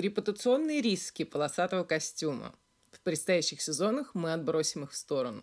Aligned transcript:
Репутационные 0.00 0.80
риски 0.80 1.24
полосатого 1.24 1.82
костюма. 1.82 2.54
В 2.92 3.00
предстоящих 3.00 3.60
сезонах 3.60 4.14
мы 4.14 4.32
отбросим 4.32 4.84
их 4.84 4.92
в 4.92 4.96
сторону. 4.96 5.42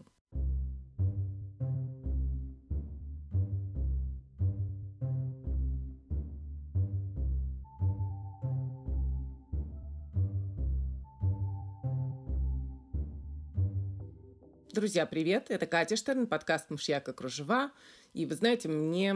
Друзья, 14.72 15.06
привет! 15.06 15.52
Это 15.52 15.66
Катя 15.66 15.98
Штерн, 15.98 16.28
подкаст 16.28 16.70
«Мышьяка 16.70 17.12
кружева». 17.12 17.72
И 18.16 18.26
вы 18.26 18.36
знаете, 18.36 18.70
мне 18.70 19.14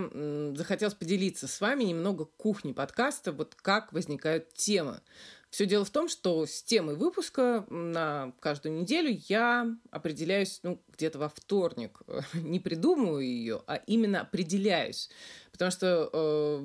захотелось 0.57 0.93
поделиться 0.93 1.47
с 1.47 1.61
вами 1.61 1.85
немного 1.85 2.25
кухни 2.25 2.73
подкаста, 2.73 3.31
вот 3.31 3.55
как 3.55 3.93
возникают 3.93 4.53
темы. 4.53 4.99
Все 5.49 5.65
дело 5.65 5.83
в 5.83 5.89
том, 5.89 6.07
что 6.07 6.45
с 6.45 6.61
темой 6.61 6.95
выпуска 6.95 7.65
на 7.69 8.33
каждую 8.39 8.75
неделю 8.75 9.19
я 9.27 9.67
определяюсь 9.89 10.59
ну, 10.63 10.79
где-то 10.95 11.17
во 11.17 11.29
вторник. 11.29 12.01
Не 12.33 12.59
придумываю 12.59 13.25
ее, 13.25 13.63
а 13.65 13.75
именно 13.75 14.21
определяюсь. 14.21 15.09
Потому 15.51 15.71
что 15.71 16.09
э, 16.13 16.59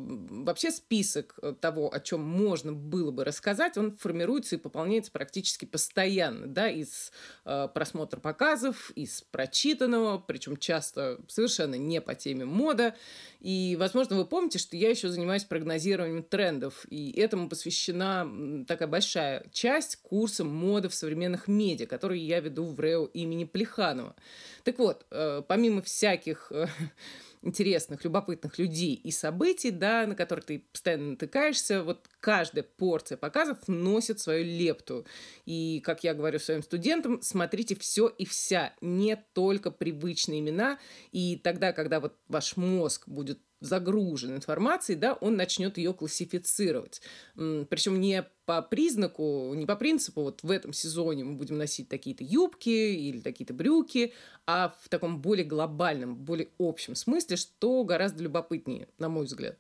вообще 0.44 0.70
список 0.70 1.36
того, 1.60 1.92
о 1.92 1.98
чем 1.98 2.20
можно 2.20 2.72
было 2.72 3.10
бы 3.10 3.24
рассказать, 3.24 3.77
он 3.77 3.96
формируется 3.96 4.55
и 4.55 4.58
пополняется 4.58 5.10
практически 5.10 5.64
постоянно, 5.64 6.46
да, 6.46 6.69
из 6.69 7.10
э, 7.44 7.69
просмотра 7.74 8.20
показов, 8.20 8.92
из 8.94 9.22
прочитанного, 9.22 10.19
причем 10.19 10.56
часто 10.58 11.19
совершенно 11.27 11.74
не 11.74 12.00
по 12.00 12.14
теме 12.14 12.44
мода. 12.44 12.94
И, 13.41 13.77
возможно, 13.80 14.16
вы 14.16 14.27
помните, 14.27 14.60
что 14.60 14.77
я 14.77 14.91
еще 14.91 15.08
занимаюсь 15.08 15.42
прогнозированием 15.42 16.22
трендов, 16.22 16.86
и 16.88 17.10
этому 17.19 17.48
посвящена 17.48 18.64
такая 18.74 18.88
большая 18.88 19.46
часть 19.52 19.96
курса 19.96 20.45
моды 20.45 20.88
в 20.88 20.95
современных 20.95 21.46
медиа, 21.48 21.87
который 21.87 22.19
я 22.19 22.41
веду 22.41 22.64
в 22.67 22.81
РЭО 22.81 23.06
имени 23.06 23.44
Плеханова. 23.44 24.16
Так 24.64 24.78
вот, 24.78 25.06
э, 25.11 25.42
помимо 25.47 25.81
всяких 25.81 26.50
э, 26.50 26.66
интересных, 27.42 28.05
любопытных 28.05 28.58
людей 28.58 28.94
и 28.94 29.12
событий, 29.12 29.70
да, 29.70 30.06
на 30.06 30.16
которые 30.16 30.44
ты 30.44 30.58
постоянно 30.72 31.11
натыкаешься, 31.11 31.84
вот 31.84 32.08
каждая 32.19 32.64
порция 32.64 33.16
показов 33.16 33.58
носит 33.69 34.19
свою 34.19 34.44
лепту. 34.44 35.06
И, 35.47 35.81
как 35.84 36.03
я 36.03 36.14
говорю 36.14 36.41
своим 36.41 36.62
студентам, 36.62 37.22
смотрите 37.22 37.77
все 37.77 38.09
и 38.09 38.25
вся, 38.25 38.72
не 38.81 39.16
только 39.34 39.70
привычные 39.70 40.41
имена. 40.41 40.78
И 41.12 41.36
тогда, 41.36 41.72
когда 41.72 42.00
вот 42.00 42.16
ваш 42.27 42.56
мозг 42.56 43.09
будет 43.09 43.38
загружен 43.64 44.36
информацией, 44.36 44.98
да, 44.98 45.14
он 45.14 45.36
начнет 45.36 45.78
ее 45.78 45.92
классифицировать. 45.94 47.00
Причем 47.34 48.00
не 48.00 48.24
по 48.46 48.60
признаку, 48.62 49.52
не 49.54 49.66
по 49.66 49.74
принципу, 49.74 50.22
вот 50.22 50.42
в 50.42 50.50
этом 50.50 50.72
сезоне 50.72 51.24
мы 51.24 51.34
будем 51.34 51.56
носить 51.56 51.88
такие-то 51.88 52.22
юбки 52.22 52.68
или 52.68 53.20
такие-то 53.20 53.54
брюки, 53.54 54.12
а 54.46 54.74
в 54.82 54.88
таком 54.88 55.20
более 55.20 55.46
глобальном, 55.46 56.16
более 56.16 56.48
общем 56.58 56.94
смысле, 56.94 57.36
что 57.36 57.84
гораздо 57.84 58.22
любопытнее, 58.22 58.88
на 58.98 59.08
мой 59.08 59.24
взгляд. 59.24 59.58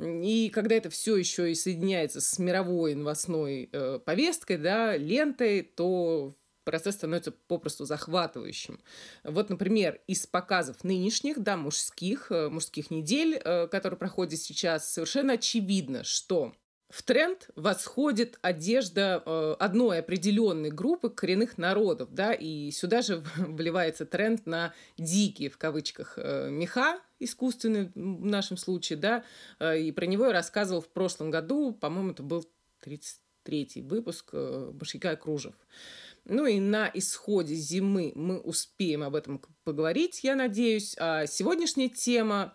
И 0.00 0.50
когда 0.52 0.74
это 0.74 0.90
все 0.90 1.16
еще 1.16 1.52
и 1.52 1.54
соединяется 1.54 2.20
с 2.20 2.38
мировой 2.38 2.94
новостной 2.94 3.68
э, 3.70 4.00
повесткой, 4.04 4.56
да, 4.56 4.96
лентой, 4.96 5.62
то 5.62 6.34
процесс 6.64 6.96
становится 6.96 7.30
попросту 7.32 7.84
захватывающим. 7.84 8.80
Вот, 9.22 9.50
например, 9.50 10.00
из 10.06 10.26
показов 10.26 10.82
нынешних, 10.82 11.38
да, 11.40 11.56
мужских, 11.56 12.32
э, 12.32 12.48
мужских 12.48 12.90
недель, 12.90 13.36
э, 13.36 13.68
которые 13.68 13.98
проходят 13.98 14.40
сейчас, 14.40 14.90
совершенно 14.90 15.34
очевидно, 15.34 16.04
что 16.04 16.54
в 16.88 17.02
тренд 17.02 17.50
восходит 17.56 18.38
одежда 18.42 19.22
э, 19.24 19.56
одной 19.58 19.98
определенной 19.98 20.70
группы 20.70 21.10
коренных 21.10 21.58
народов, 21.58 22.12
да, 22.12 22.32
и 22.32 22.70
сюда 22.70 23.02
же 23.02 23.22
вливается 23.36 24.06
тренд 24.06 24.46
на 24.46 24.74
дикие, 24.96 25.50
в 25.50 25.58
кавычках, 25.58 26.18
меха 26.18 27.00
искусственные 27.18 27.92
в 27.94 28.24
нашем 28.24 28.56
случае, 28.56 28.98
да, 28.98 29.24
и 29.74 29.92
про 29.92 30.04
него 30.04 30.26
я 30.26 30.32
рассказывал 30.32 30.82
в 30.82 30.88
прошлом 30.88 31.30
году, 31.30 31.72
по-моему, 31.72 32.10
это 32.10 32.22
был 32.22 32.44
33-й 32.84 33.80
выпуск 33.80 34.34
«Башика 34.34 35.12
и 35.12 35.16
кружев». 35.16 35.54
Ну 36.26 36.46
и 36.46 36.58
на 36.58 36.90
исходе 36.94 37.54
зимы 37.54 38.12
мы 38.14 38.38
успеем 38.40 39.02
об 39.02 39.14
этом 39.14 39.42
поговорить, 39.64 40.24
я 40.24 40.34
надеюсь. 40.34 40.96
А 40.98 41.26
сегодняшняя 41.26 41.88
тема 41.88 42.54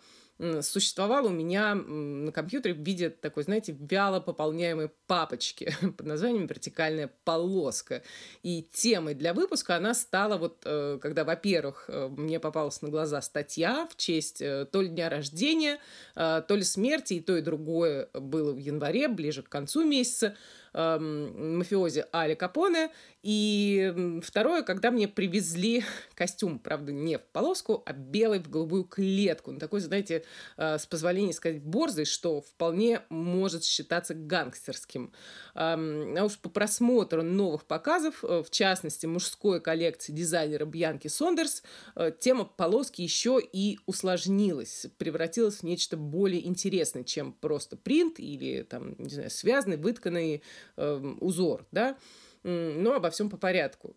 существовала 0.61 1.27
у 1.27 1.31
меня 1.31 1.75
на 1.75 2.31
компьютере 2.31 2.73
в 2.73 2.79
виде 2.79 3.09
такой, 3.09 3.43
знаете, 3.43 3.75
вяло 3.77 4.21
пополняемой 4.21 4.89
папочки 5.05 5.75
под 5.97 6.05
названием 6.05 6.45
«Вертикальная 6.45 7.11
полоска». 7.25 8.03
И 8.41 8.63
темой 8.71 9.15
для 9.15 9.33
выпуска 9.33 9.75
она 9.75 9.93
стала 9.93 10.37
вот, 10.37 10.61
э, 10.63 10.97
когда, 11.01 11.25
во-первых, 11.25 11.85
э, 11.89 12.07
мне 12.07 12.39
попалась 12.39 12.81
на 12.81 12.87
глаза 12.87 13.21
статья 13.21 13.85
в 13.91 13.97
честь 13.97 14.41
э, 14.41 14.65
то 14.71 14.81
ли 14.81 14.87
дня 14.87 15.09
рождения, 15.09 15.79
то 16.15 16.45
ли 16.49 16.63
смерти, 16.63 17.15
и 17.15 17.19
то, 17.19 17.35
и 17.35 17.41
другое 17.41 18.09
было 18.13 18.53
в 18.53 18.57
январе, 18.57 19.09
ближе 19.09 19.43
к 19.43 19.49
концу 19.49 19.83
месяца, 19.83 20.35
эм, 20.73 21.57
мафиози 21.57 22.05
Али 22.11 22.35
Капоне. 22.35 22.91
И 23.21 24.21
второе, 24.23 24.61
когда 24.63 24.91
мне 24.91 25.07
привезли 25.07 25.83
костюм, 26.15 26.59
правда, 26.59 26.91
не 26.91 27.17
в 27.17 27.23
полоску, 27.33 27.83
а 27.85 27.93
белый 27.93 28.39
в 28.39 28.49
голубую 28.49 28.85
клетку. 28.85 29.51
Ну, 29.51 29.59
такой, 29.59 29.81
знаете, 29.81 30.23
э, 30.57 30.77
с 30.77 30.85
позволения 30.85 31.33
сказать, 31.33 31.61
борзый, 31.61 32.05
что 32.05 32.41
вполне 32.41 33.01
может 33.09 33.63
считаться 33.63 34.13
гангстерским. 34.13 35.11
Эм, 35.55 36.15
а 36.17 36.23
уж 36.23 36.37
по 36.39 36.49
просмотру 36.49 37.23
новых 37.23 37.65
показов, 37.65 38.23
э, 38.23 38.43
в 38.43 38.49
частности, 38.49 39.05
мужской 39.05 39.59
коллекции 39.59 40.13
дизайнера 40.13 40.65
Бьянки 40.65 41.07
Сондерс, 41.07 41.63
э, 41.95 42.11
тема 42.17 42.45
полоски 42.45 43.01
еще 43.01 43.39
и 43.41 43.79
усложнилась, 43.85 44.87
превратилась 44.97 45.57
в 45.57 45.63
нечто 45.63 45.97
более 45.97 46.45
интересное, 46.47 47.03
чем 47.03 47.33
просто 47.33 47.75
принт 47.75 48.19
или, 48.19 48.63
там, 48.63 48.95
не 48.97 49.09
знаю, 49.09 49.29
связанный, 49.29 49.77
вытканный 49.77 50.43
э, 50.77 51.15
узор, 51.19 51.65
да, 51.71 51.97
но 52.43 52.93
обо 52.93 53.09
всем 53.09 53.29
по 53.29 53.37
порядку. 53.37 53.95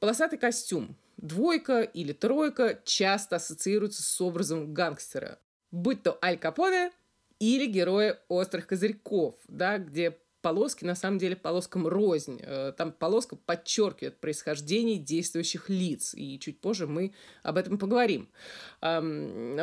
Полосатый 0.00 0.38
костюм, 0.38 0.96
двойка 1.16 1.82
или 1.82 2.12
тройка 2.12 2.80
часто 2.84 3.36
ассоциируются 3.36 4.02
с 4.02 4.20
образом 4.20 4.72
гангстера, 4.72 5.38
будь 5.70 6.02
то 6.02 6.18
Аль 6.22 6.38
Капоне 6.38 6.92
или 7.38 7.66
герои 7.66 8.16
«Острых 8.28 8.66
козырьков», 8.66 9.34
да, 9.48 9.78
где 9.78 10.16
полоски 10.46 10.84
на 10.84 10.94
самом 10.94 11.18
деле 11.18 11.34
полоскам 11.34 11.88
рознь. 11.88 12.38
Э, 12.40 12.72
там 12.78 12.92
полоска 12.92 13.34
подчеркивает 13.34 14.20
происхождение 14.20 14.96
действующих 14.96 15.68
лиц, 15.68 16.14
и 16.14 16.38
чуть 16.38 16.60
позже 16.60 16.86
мы 16.86 17.14
об 17.42 17.56
этом 17.56 17.78
поговорим. 17.78 18.28
А 18.80 19.00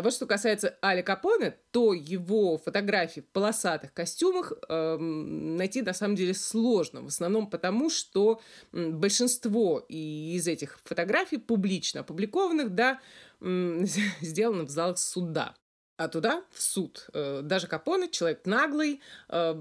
вот 0.04 0.14
что 0.14 0.26
касается 0.26 0.78
Али 0.82 1.02
Капоне, 1.02 1.56
то 1.72 1.94
его 1.94 2.58
фотографии 2.58 3.22
в 3.22 3.28
полосатых 3.28 3.94
костюмах 3.94 4.52
найти 4.68 5.82
на 5.82 5.94
самом 5.94 6.16
деле 6.16 6.34
сложно, 6.34 7.02
в 7.02 7.08
основном 7.08 7.50
потому, 7.50 7.90
что 7.90 8.42
большинство 8.74 9.80
из 9.88 10.48
этих 10.50 10.82
фотографий 10.84 11.38
публично 11.38 12.02
опубликованных, 12.02 12.76
да, 12.76 13.00
сделано 13.40 14.66
в 14.66 14.70
залах 14.70 15.00
суда 15.00 15.56
а 15.96 16.08
туда 16.08 16.44
в 16.52 16.62
суд. 16.62 17.08
Э, 17.14 17.42
даже 17.44 17.68
Капоне, 17.68 18.10
человек 18.10 18.46
наглый, 18.46 19.02
э, 19.30 19.54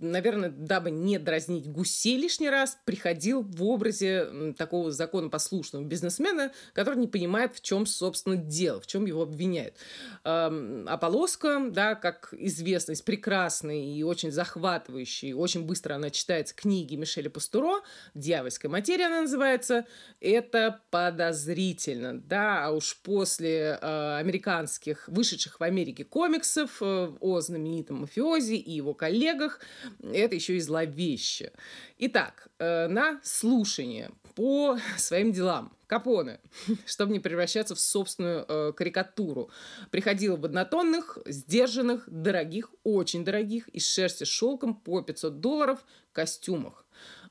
наверное, 0.00 0.50
дабы 0.50 0.90
не 0.90 1.18
дразнить 1.18 1.70
гусей 1.70 2.18
лишний 2.18 2.50
раз, 2.50 2.78
приходил 2.84 3.42
в 3.42 3.64
образе 3.64 4.52
такого 4.58 4.92
законопослушного 4.92 5.82
бизнесмена, 5.84 6.52
который 6.74 6.98
не 6.98 7.08
понимает, 7.08 7.54
в 7.54 7.62
чем, 7.62 7.86
собственно, 7.86 8.36
дело, 8.36 8.80
в 8.80 8.86
чем 8.86 9.06
его 9.06 9.22
обвиняют. 9.22 9.76
Эм, 10.24 10.86
а 10.88 10.98
полоска, 10.98 11.68
да, 11.70 11.94
как 11.94 12.34
известно, 12.36 12.92
из 12.92 13.00
прекрасной 13.00 13.86
и 13.86 14.02
очень 14.02 14.30
захватывающей, 14.30 15.32
очень 15.32 15.64
быстро 15.64 15.94
она 15.94 16.10
читается 16.10 16.54
книги 16.54 16.96
Мишеля 16.96 17.30
Пастуро, 17.30 17.82
«Дьявольская 18.14 18.70
материя» 18.70 19.06
она 19.06 19.22
называется, 19.22 19.86
это 20.20 20.80
подозрительно, 20.90 22.20
да, 22.20 22.66
а 22.66 22.70
уж 22.72 22.98
после 23.02 23.78
э, 23.80 24.16
американских, 24.18 25.08
вышедших 25.08 25.60
в 25.62 25.64
Америке 25.64 26.04
комиксов 26.04 26.78
э, 26.80 27.12
о 27.20 27.40
знаменитом 27.40 28.00
мафиози 28.00 28.54
и 28.54 28.72
его 28.72 28.94
коллегах. 28.94 29.60
Это 30.02 30.34
еще 30.34 30.56
и 30.56 30.60
зловеще. 30.60 31.52
Итак, 31.98 32.48
э, 32.58 32.88
на 32.88 33.20
слушание 33.22 34.10
по 34.34 34.76
своим 34.96 35.30
делам. 35.30 35.72
Капоне, 35.86 36.40
чтобы 36.86 37.12
не 37.12 37.20
превращаться 37.20 37.76
в 37.76 37.80
собственную 37.80 38.44
э, 38.48 38.72
карикатуру, 38.72 39.50
приходил 39.92 40.36
в 40.36 40.44
однотонных, 40.44 41.18
сдержанных, 41.26 42.10
дорогих, 42.10 42.70
очень 42.82 43.24
дорогих, 43.24 43.68
из 43.68 43.88
шерсти 43.88 44.24
с 44.24 44.28
шелком 44.28 44.74
по 44.74 45.00
500 45.00 45.38
долларов 45.38 45.84
костюмах. 46.12 46.84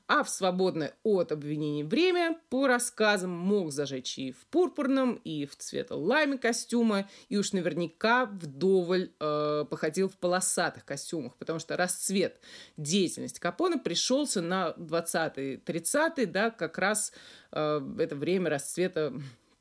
А 0.06 0.22
в 0.22 0.30
свободное 0.30 0.94
от 1.02 1.32
обвинений 1.32 1.84
время, 1.84 2.38
по 2.50 2.66
рассказам, 2.66 3.30
мог 3.30 3.72
зажечь 3.72 4.18
и 4.18 4.32
в 4.32 4.46
пурпурном, 4.46 5.14
и 5.24 5.46
в 5.46 5.56
цвета 5.56 5.94
лайме 5.94 6.38
костюма, 6.38 7.08
и 7.28 7.36
уж 7.36 7.52
наверняка 7.52 8.26
вдоволь 8.26 9.12
э, 9.18 9.64
походил 9.68 10.08
в 10.08 10.16
полосатых 10.16 10.84
костюмах, 10.84 11.36
потому 11.36 11.58
что 11.58 11.76
расцвет 11.76 12.40
деятельности 12.76 13.40
Капона 13.40 13.78
пришелся 13.78 14.40
на 14.40 14.74
20-30-е, 14.76 16.26
да, 16.26 16.50
как 16.50 16.78
раз 16.78 17.12
э, 17.52 17.80
это 17.98 18.16
время 18.16 18.50
расцвета 18.50 19.12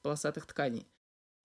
полосатых 0.02 0.46
тканей. 0.46 0.88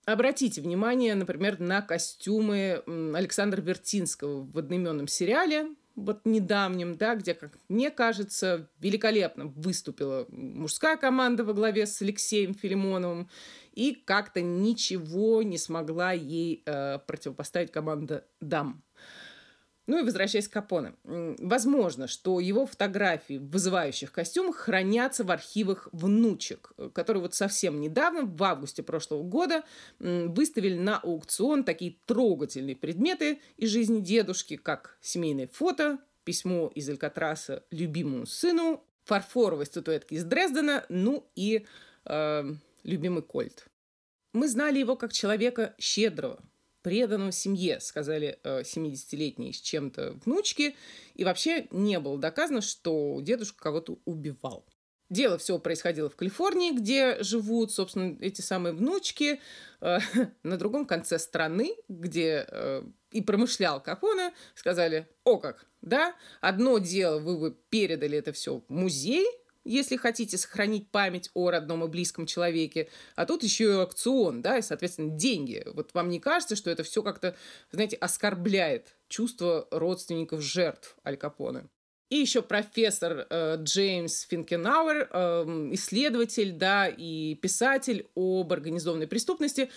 Обратите 0.07 0.61
внимание, 0.61 1.17
например, 1.17 1.59
на 1.59 1.83
костюмы 1.83 2.83
Александра 2.87 3.61
Вертинского 3.61 4.45
в 4.45 4.57
одноименном 4.57 5.09
сериале 5.09 5.75
вот 5.97 6.21
недавнем, 6.27 6.97
да, 6.97 7.15
где, 7.15 7.35
как 7.35 7.59
мне 7.69 7.91
кажется, 7.91 8.69
великолепно 8.79 9.47
выступила 9.47 10.27
мужская 10.29 10.97
команда 10.97 11.43
во 11.43 11.55
главе 11.55 11.87
с 11.87 12.01
Алексеем 12.03 12.55
Филимоновым, 12.55 13.29
и 13.73 13.95
как-то 13.95 14.43
ничего 14.43 15.43
не 15.43 15.59
смогла 15.59 16.13
ей 16.13 16.63
э, 16.65 16.99
противопоставить 17.07 17.73
команда 17.73 18.27
дам. 18.41 18.83
Ну 19.87 19.99
и 20.01 20.03
возвращаясь 20.03 20.49
к 20.49 20.53
Капоне. 20.53 20.95
Возможно, 21.05 22.09
что 22.09 22.41
его 22.41 22.67
фотографии 22.67 23.39
в 23.39 23.51
вызывающих 23.51 24.11
костюмах 24.11 24.57
хранятся 24.57 25.23
в 25.23 25.31
архивах 25.31 25.89
внучек, 25.93 26.73
которые 26.93 27.23
вот 27.23 27.35
совсем 27.35 27.81
недавно, 27.81 28.23
в 28.23 28.43
августе 28.43 28.83
прошлого 28.83 29.23
года, 29.23 29.63
выставили 29.99 30.77
на 30.77 30.99
аукцион 30.99 31.63
такие 31.63 31.97
трогательные 32.07 32.75
предметы 32.75 33.41
из 33.57 33.71
жизни 33.71 34.01
дедушки, 34.01 34.57
как 34.57 34.99
семейное 35.01 35.47
фото, 35.47 35.99
письмо 36.25 36.71
из 36.75 36.89
Алькатраса 36.89 37.63
любимому 37.71 38.27
сыну, 38.27 38.85
фарфоровые 39.05 39.67
статуэтки 39.67 40.15
из 40.15 40.25
Дрездена, 40.25 40.85
ну 40.89 41.25
и 41.37 41.65
э, 42.05 42.53
любимый 42.83 43.23
кольт. 43.23 43.67
Мы 44.33 44.49
знали 44.49 44.81
его 44.81 44.97
как 44.97 45.13
человека 45.13 45.75
щедрого, 45.79 46.41
преданного 46.87 47.33
семье, 47.33 47.81
сказали 47.81 48.39
70-летние 48.45 49.53
с 49.53 49.61
чем-то 49.61 50.21
внучки. 50.25 50.77
И 51.15 51.25
вообще 51.25 51.67
не 51.73 51.99
было 51.99 52.17
доказано, 52.17 52.61
что 52.61 53.19
дедушка 53.21 53.61
кого-то 53.61 53.99
убивал. 54.05 54.65
Дело 55.11 55.37
все 55.37 55.59
происходило 55.59 56.09
в 56.09 56.15
Калифорнии, 56.15 56.71
где 56.71 57.21
живут, 57.25 57.73
собственно, 57.73 58.17
эти 58.21 58.41
самые 58.41 58.73
внучки. 58.73 59.41
Э, 59.81 59.99
на 60.45 60.59
другом 60.59 60.87
конце 60.87 61.19
страны, 61.19 61.75
где 61.89 62.47
э, 62.49 62.85
и 63.11 63.21
промышлял 63.21 63.83
Капоне, 63.83 64.33
сказали, 64.55 65.09
о 65.25 65.39
как, 65.39 65.67
да, 65.83 66.15
одно 66.41 66.79
дело, 66.79 67.19
вы 67.19 67.37
бы 67.37 67.59
передали 67.69 68.19
это 68.19 68.33
все 68.33 68.61
в 68.61 68.65
музей, 68.69 69.27
если 69.67 69.97
хотите 69.97 70.39
сохранить 70.39 70.91
память 70.91 71.31
о 71.35 71.51
родном 71.51 71.85
и 71.85 71.89
близком 71.89 72.27
человеке. 72.27 72.89
А 73.15 73.27
тут 73.27 73.43
еще 73.43 73.65
и 73.65 73.73
аукцион, 73.73 74.43
да, 74.43 74.59
и, 74.59 74.63
соответственно, 74.63 75.11
деньги. 75.11 75.63
Вот 75.75 75.93
вам 75.95 76.09
не 76.09 76.21
кажется, 76.21 76.57
что 76.57 76.71
это 76.71 76.83
все 76.83 77.03
как-то, 77.03 77.37
знаете, 77.71 77.97
оскорбляет 77.97 78.97
чувство 79.09 79.67
родственников 79.71 80.41
жертв 80.41 80.97
Аль 81.05 81.17
Капоне? 81.17 81.69
И 82.09 82.17
еще 82.19 82.41
профессор 82.41 83.27
э, 83.29 83.57
Джеймс 83.59 84.21
Финкенауэр, 84.29 85.09
э, 85.11 85.71
исследователь, 85.73 86.53
да, 86.53 86.87
и 86.87 87.35
писатель 87.35 88.09
об 88.15 88.53
организованной 88.53 89.09
преступности, 89.09 89.71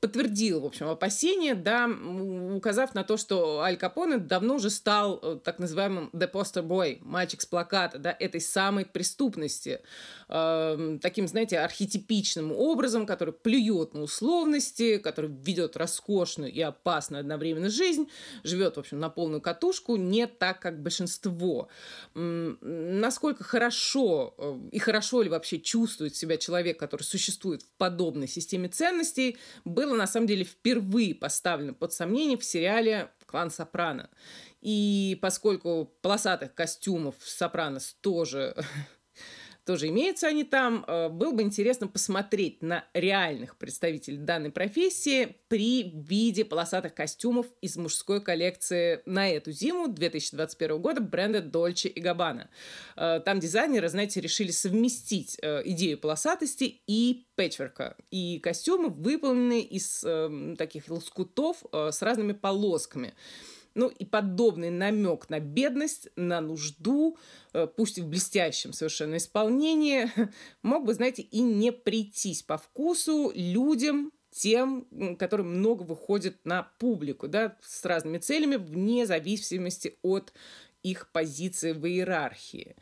подтвердил, 0.00 0.60
в 0.60 0.66
общем, 0.66 0.88
опасения, 0.88 1.54
да, 1.54 1.86
указав 1.86 2.96
на 2.96 3.04
то, 3.04 3.16
что 3.16 3.60
Аль 3.60 3.76
Капоне 3.76 4.18
давно 4.18 4.56
уже 4.56 4.70
стал 4.70 5.20
э, 5.22 5.38
так 5.44 5.60
называемым 5.60 6.10
the 6.12 6.28
poster 6.28 6.66
boy, 6.66 6.98
мальчик 7.02 7.40
с 7.40 7.46
плаката, 7.46 8.00
да, 8.00 8.16
этой 8.18 8.40
самой 8.40 8.84
преступности, 8.84 9.80
э, 10.28 10.98
таким, 11.00 11.28
знаете, 11.28 11.60
архетипичным 11.60 12.50
образом, 12.50 13.06
который 13.06 13.32
плюет 13.32 13.94
на 13.94 14.02
условности, 14.02 14.98
который 14.98 15.30
ведет 15.30 15.76
роскошную 15.76 16.52
и 16.52 16.60
опасную 16.60 17.20
одновременно 17.20 17.70
жизнь, 17.70 18.08
живет, 18.42 18.74
в 18.76 18.80
общем, 18.80 18.98
на 18.98 19.10
полную 19.10 19.40
катушку, 19.40 19.94
не 19.94 20.26
так, 20.26 20.58
как 20.58 20.82
большинство. 20.82 21.67
Насколько 22.14 23.44
хорошо 23.44 24.34
э, 24.38 24.58
и 24.72 24.78
хорошо 24.78 25.22
ли 25.22 25.28
вообще 25.28 25.58
чувствует 25.58 26.16
себя 26.16 26.36
человек, 26.36 26.78
который 26.78 27.02
существует 27.02 27.62
в 27.62 27.70
подобной 27.76 28.28
системе 28.28 28.68
ценностей, 28.68 29.38
было 29.64 29.94
на 29.94 30.06
самом 30.06 30.26
деле 30.26 30.44
впервые 30.44 31.14
поставлено 31.14 31.74
под 31.74 31.92
сомнение 31.92 32.36
в 32.36 32.44
сериале 32.44 33.10
«Клан 33.26 33.50
Сопрано». 33.50 34.10
И 34.60 35.18
поскольку 35.22 35.92
полосатых 36.02 36.54
костюмов 36.54 37.14
Сопранос 37.20 37.96
тоже 38.00 38.56
тоже 39.68 39.88
имеются 39.88 40.28
они 40.28 40.44
там. 40.44 40.82
Э, 40.88 41.10
было 41.10 41.30
бы 41.30 41.42
интересно 41.42 41.88
посмотреть 41.88 42.62
на 42.62 42.86
реальных 42.94 43.58
представителей 43.58 44.16
данной 44.16 44.50
профессии 44.50 45.36
при 45.48 45.90
виде 45.90 46.46
полосатых 46.46 46.94
костюмов 46.94 47.44
из 47.60 47.76
мужской 47.76 48.22
коллекции 48.22 49.02
на 49.04 49.28
эту 49.28 49.52
зиму 49.52 49.88
2021 49.88 50.80
года 50.80 51.02
бренда 51.02 51.40
Dolce 51.40 51.88
и 51.88 52.00
Gabbana. 52.00 52.46
Э, 52.96 53.20
там 53.22 53.40
дизайнеры, 53.40 53.90
знаете, 53.90 54.22
решили 54.22 54.52
совместить 54.52 55.36
э, 55.42 55.60
идею 55.66 55.98
полосатости 55.98 56.80
и 56.86 57.26
пэтчворка. 57.36 57.98
И 58.10 58.38
костюмы 58.38 58.88
выполнены 58.88 59.60
из 59.60 60.02
таких 60.56 60.88
лоскутов 60.88 61.62
с 61.72 62.00
разными 62.00 62.32
полосками. 62.32 63.12
Ну 63.78 63.86
и 63.86 64.04
подобный 64.04 64.70
намек 64.70 65.30
на 65.30 65.38
бедность, 65.38 66.08
на 66.16 66.40
нужду, 66.40 67.16
э, 67.52 67.68
пусть 67.68 68.00
в 68.00 68.08
блестящем 68.08 68.72
совершенно 68.72 69.18
исполнении, 69.18 70.10
мог 70.62 70.84
бы, 70.84 70.94
знаете, 70.94 71.22
и 71.22 71.40
не 71.40 71.70
прийтись 71.70 72.42
по 72.42 72.58
вкусу 72.58 73.30
людям, 73.36 74.10
тем, 74.32 74.84
которые 75.16 75.46
много 75.46 75.84
выходят 75.84 76.44
на 76.44 76.64
публику, 76.80 77.28
да, 77.28 77.56
с 77.62 77.84
разными 77.84 78.18
целями, 78.18 78.56
вне 78.56 79.06
зависимости 79.06 79.96
от 80.02 80.32
их 80.82 81.12
позиции 81.12 81.70
в 81.70 81.86
иерархии. 81.86 82.74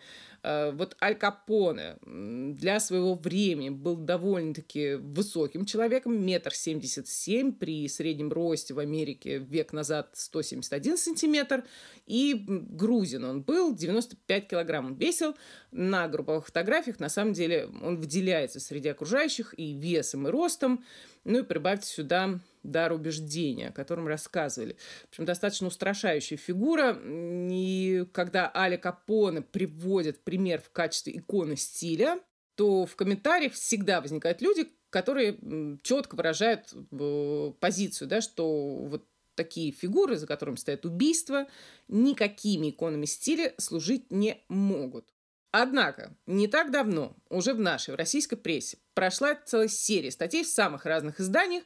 Э, 0.46 0.70
вот 0.70 0.96
Аль 1.02 1.16
Капоне 1.16 1.96
для 2.04 2.78
своего 2.78 3.14
времени 3.14 3.70
был 3.70 3.96
довольно-таки 3.96 4.94
высоким 4.94 5.64
человеком, 5.64 6.24
метр 6.24 6.54
семьдесят 6.54 7.08
семь, 7.08 7.52
при 7.52 7.88
среднем 7.88 8.32
росте 8.32 8.72
в 8.72 8.78
Америке 8.78 9.38
век 9.38 9.72
назад 9.72 10.10
171 10.12 10.98
сантиметр, 10.98 11.64
и 12.06 12.44
грузин 12.48 13.24
он 13.24 13.42
был, 13.42 13.74
95 13.74 14.46
килограмм 14.46 14.86
он 14.86 14.94
весил. 14.94 15.34
На 15.72 16.06
групповых 16.06 16.46
фотографиях, 16.46 17.00
на 17.00 17.08
самом 17.08 17.32
деле, 17.32 17.68
он 17.82 17.96
выделяется 17.96 18.60
среди 18.60 18.88
окружающих 18.88 19.52
и 19.58 19.72
весом, 19.72 20.28
и 20.28 20.30
ростом. 20.30 20.84
Ну 21.24 21.40
и 21.40 21.42
прибавьте 21.42 21.88
сюда 21.88 22.38
дар 22.70 22.92
убеждения, 22.92 23.68
о 23.68 23.72
котором 23.72 24.06
рассказывали. 24.06 24.76
В 25.06 25.08
общем, 25.10 25.24
достаточно 25.24 25.66
устрашающая 25.68 26.36
фигура. 26.36 26.98
И 27.04 28.06
когда 28.12 28.50
Аля 28.54 28.76
Капоне 28.76 29.42
приводят 29.42 30.22
пример 30.22 30.60
в 30.60 30.70
качестве 30.70 31.16
иконы 31.16 31.56
стиля, 31.56 32.20
то 32.56 32.86
в 32.86 32.96
комментариях 32.96 33.52
всегда 33.52 34.00
возникают 34.00 34.40
люди, 34.40 34.68
которые 34.90 35.38
четко 35.82 36.14
выражают 36.14 36.72
э, 36.72 37.52
позицию, 37.60 38.08
да, 38.08 38.20
что 38.20 38.76
вот 38.76 39.04
такие 39.34 39.70
фигуры, 39.70 40.16
за 40.16 40.26
которыми 40.26 40.56
стоят 40.56 40.86
убийства, 40.86 41.46
никакими 41.88 42.70
иконами 42.70 43.04
стиля 43.04 43.54
служить 43.58 44.10
не 44.10 44.42
могут. 44.48 45.06
Однако, 45.52 46.14
не 46.26 46.48
так 46.48 46.70
давно, 46.70 47.16
уже 47.30 47.54
в 47.54 47.60
нашей, 47.60 47.94
в 47.94 47.96
российской 47.96 48.36
прессе, 48.36 48.78
прошла 48.94 49.34
целая 49.34 49.68
серия 49.68 50.10
статей 50.10 50.44
в 50.44 50.48
самых 50.48 50.84
разных 50.84 51.20
изданиях, 51.20 51.64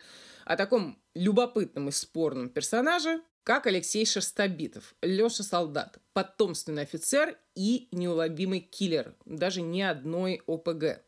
о 0.51 0.57
таком 0.57 0.99
любопытном 1.15 1.91
и 1.91 1.93
спорном 1.93 2.49
персонаже, 2.49 3.21
как 3.45 3.69
Алексей 3.69 4.05
Шерстобитов, 4.05 4.97
Леша 5.01 5.45
Солдат, 5.45 5.99
потомственный 6.13 6.83
офицер 6.83 7.39
и 7.55 7.87
неуловимый 7.93 8.59
киллер, 8.59 9.15
даже 9.25 9.63
не 9.63 9.85
одной 9.85 10.43
ОПГ. 10.49 11.03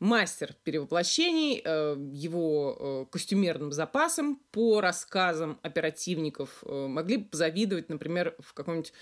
Мастер 0.00 0.56
перевоплощений, 0.64 1.62
э, 1.64 1.96
его 2.12 3.06
э, 3.06 3.12
костюмерным 3.12 3.70
запасом 3.70 4.42
по 4.50 4.80
рассказам 4.80 5.60
оперативников 5.62 6.64
э, 6.66 6.86
могли 6.88 7.18
бы 7.18 7.26
позавидовать, 7.26 7.88
например, 7.88 8.34
в 8.40 8.52
каком-нибудь 8.52 8.92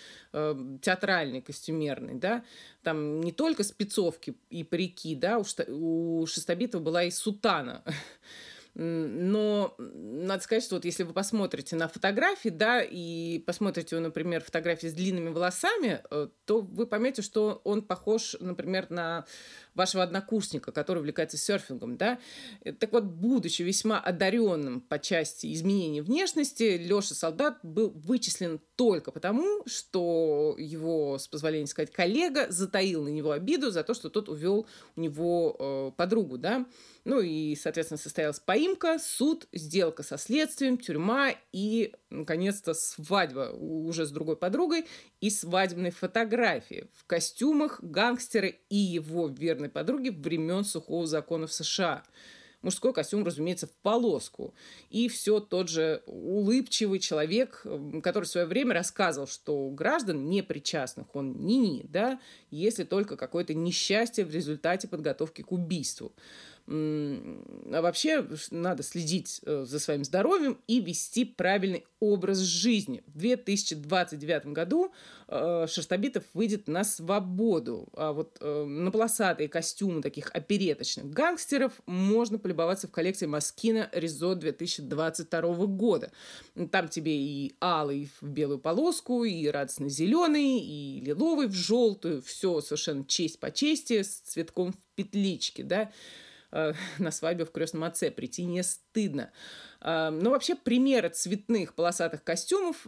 театральной 0.83 1.41
костюмерной, 1.41 2.17
да, 2.17 2.45
там 2.83 3.23
не 3.23 3.33
только 3.33 3.65
спецовки 3.65 4.35
и 4.51 4.63
парики, 4.63 5.15
да, 5.15 5.39
у 5.39 6.27
Шестобитова 6.27 6.83
была 6.83 7.05
и 7.05 7.11
сутана, 7.11 7.83
Но 8.75 9.75
надо 9.79 10.43
сказать, 10.43 10.63
что 10.63 10.77
вот 10.77 10.85
если 10.85 11.03
вы 11.03 11.13
посмотрите 11.13 11.77
на 11.77 11.89
фотографии, 11.89 12.49
да, 12.49 12.83
и 12.83 13.39
посмотрите, 13.41 13.99
например, 13.99 14.43
фотографии 14.43 14.87
с 14.87 14.93
длинными 14.93 15.31
волосами, 15.31 16.03
э, 16.11 16.29
то 16.45 16.61
вы 16.61 16.87
поймете, 16.87 17.23
что 17.23 17.61
он 17.65 17.83
похож, 17.83 18.37
например, 18.41 18.87
на 18.91 19.25
вашего 19.81 20.03
однокурсника, 20.03 20.73
который 20.73 20.99
увлекается 20.99 21.39
серфингом, 21.39 21.97
да. 21.97 22.19
Э, 22.65 22.73
так 22.73 22.93
вот, 22.93 23.05
будучи 23.05 23.63
весьма 23.63 23.99
одаренным 23.99 24.83
по 24.83 24.99
части 24.99 25.51
изменения 25.55 26.03
внешности, 26.03 26.77
Леша 26.77 27.15
Солдат 27.15 27.59
был 27.63 27.91
вычислен 27.91 28.61
только 28.77 29.11
потому, 29.11 29.63
что 29.67 30.55
его, 30.59 31.19
с 31.19 31.29
позволения 31.29 31.67
сказать, 31.67 31.93
коллега 31.93 32.47
затаил 32.51 33.05
на 33.05 33.09
него 33.09 33.31
обиду 33.31 33.71
за 33.71 33.83
то, 33.83 33.95
что 33.95 34.11
тот 34.11 34.29
увел 34.29 34.67
у 34.97 35.01
него 35.01 35.57
э, 35.59 35.93
подругу, 35.97 36.37
да. 36.37 36.67
Ну 37.05 37.21
и, 37.21 37.57
соответственно, 37.57 37.99
состоялась 37.99 38.41
поимка, 38.41 38.99
суд, 38.99 39.49
сделка 39.53 40.03
со 40.03 40.19
следствием, 40.19 40.77
тюрьма 40.77 41.31
и, 41.53 41.95
наконец-то, 42.11 42.75
свадьба 42.75 43.53
уже 43.53 44.05
с 44.05 44.11
другой 44.11 44.37
подругой 44.37 44.87
и 45.21 45.31
свадебные 45.31 45.93
фотографии 45.93 46.89
в 46.95 47.07
костюмах 47.07 47.83
гангстера 47.83 48.49
и 48.49 48.77
его 48.77 49.29
верной 49.71 49.73
подруги 49.73 50.09
времен 50.11 50.65
сухого 50.65 51.07
закона 51.07 51.47
в 51.47 51.53
США 51.53 52.03
мужской 52.63 52.93
костюм, 52.93 53.25
разумеется, 53.25 53.67
в 53.67 53.73
полоску. 53.83 54.55
И 54.91 55.09
все 55.09 55.41
тот 55.41 55.69
же 55.69 56.03
улыбчивый 56.07 56.99
человек, 56.99 57.65
который 58.03 58.25
в 58.25 58.29
свое 58.29 58.47
время 58.47 58.75
рассказывал, 58.75 59.27
что 59.27 59.71
граждан 59.71 60.29
непричастных 60.29 61.15
он 61.15 61.33
ни-ни, 61.47 61.87
да, 61.89 62.21
если 62.51 62.85
только 62.85 63.17
какое-то 63.17 63.55
несчастье 63.55 64.25
в 64.25 64.31
результате 64.31 64.89
подготовки 64.89 65.43
к 65.43 65.53
убийству. 65.53 66.13
А 66.73 67.83
вообще 67.83 68.25
надо 68.53 68.85
следить 68.85 69.41
э, 69.45 69.65
за 69.67 69.81
своим 69.81 70.05
здоровьем 70.05 70.57
и 70.69 70.81
вести 70.81 71.25
правильный 71.25 71.85
образ 71.99 72.39
жизни. 72.39 73.03
В 73.09 73.19
2029 73.19 74.47
году 74.47 74.93
э, 75.27 75.67
Шерстобитов 75.69 76.23
выйдет 76.33 76.69
на 76.69 76.85
свободу. 76.85 77.89
А 77.95 78.13
вот 78.13 78.39
э, 78.41 78.65
на 78.65 78.93
полосатые 78.93 79.49
костюмы 79.49 80.01
таких 80.01 80.31
опереточных 80.33 81.11
гангстеров 81.11 81.73
можно 81.87 82.39
полюбоваться 82.39 82.87
в 82.87 82.93
коллекции 82.93 83.27
Маскина 83.27 83.91
Ризо 83.93 84.37
2022 84.37 85.67
года. 85.67 86.13
Там 86.71 86.89
тебе 86.89 87.17
и 87.17 87.57
алый 87.61 88.13
в 88.21 88.29
белую 88.29 88.61
полоску, 88.61 89.25
и 89.25 89.49
радостно 89.49 89.89
зеленый, 89.89 90.61
и 90.61 91.01
лиловый 91.01 91.49
в 91.49 91.53
желтую. 91.53 92.23
Все 92.23 92.61
совершенно 92.61 93.05
честь 93.05 93.41
по 93.41 93.51
чести 93.51 94.03
с 94.05 94.21
цветком 94.21 94.73
в 94.73 94.77
петличке, 94.95 95.65
да. 95.65 95.91
Э, 96.53 96.73
на 96.99 97.11
свадьбу 97.11 97.45
в 97.45 97.53
крестном 97.53 97.85
отце 97.85 98.11
прийти 98.11 98.45
не 98.45 98.63
стыдно. 98.63 99.31
Э, 99.81 100.11
но 100.11 100.31
вообще 100.31 100.55
примеры 100.55 101.09
цветных 101.09 101.75
полосатых 101.75 102.25
костюмов, 102.25 102.87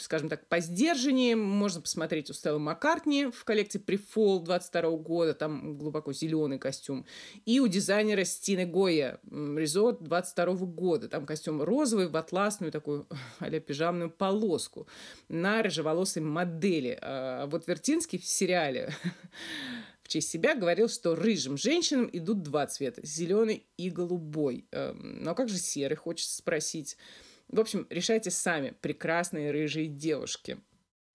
скажем 0.00 0.28
так, 0.28 0.48
по 0.48 0.60
сдержаннее, 0.60 1.36
можно 1.36 1.80
посмотреть 1.80 2.30
у 2.30 2.32
Стеллы 2.32 2.58
Маккартни 2.58 3.26
в 3.26 3.44
коллекции 3.44 3.78
Префол 3.78 4.40
22 4.40 4.90
года, 4.98 5.34
там 5.34 5.76
глубоко 5.78 6.12
зеленый 6.12 6.58
костюм, 6.58 7.06
и 7.44 7.60
у 7.60 7.66
дизайнера 7.66 8.24
Стины 8.24 8.66
Гоя 8.66 9.18
Резот 9.30 10.02
22 10.02 10.54
года, 10.66 11.08
там 11.08 11.26
костюм 11.26 11.62
розовый 11.62 12.08
в 12.08 12.16
атласную 12.16 12.72
такую 12.72 13.06
а 13.40 13.50
пижамную 13.60 14.10
полоску 14.10 14.86
на 15.28 15.62
рыжеволосой 15.62 16.22
модели. 16.22 16.98
А 17.00 17.46
вот 17.46 17.66
Вертинский 17.66 18.18
в 18.18 18.24
сериале 18.24 18.94
честь 20.12 20.30
себя 20.30 20.54
говорил, 20.54 20.88
что 20.88 21.14
рыжим 21.14 21.56
женщинам 21.56 22.08
идут 22.12 22.42
два 22.42 22.66
цвета– 22.66 23.00
зеленый 23.04 23.66
и 23.76 23.90
голубой. 23.90 24.66
Эм, 24.70 25.22
ну 25.22 25.30
а 25.30 25.34
как 25.34 25.48
же 25.48 25.58
серый, 25.58 25.96
хочется 25.96 26.36
спросить. 26.36 26.96
В 27.48 27.58
общем, 27.58 27.86
решайте 27.90 28.30
сами, 28.30 28.74
прекрасные 28.80 29.50
рыжие 29.50 29.86
девушки. 29.86 30.58